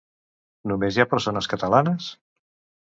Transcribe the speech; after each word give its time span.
Només 0.71 0.97
hi 0.97 1.03
ha 1.03 1.07
persones 1.13 1.51
catalanes? 1.55 2.11